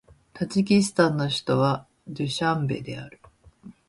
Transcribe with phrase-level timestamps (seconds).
[0.33, 3.21] タジキスタンの首都はドゥシャンベである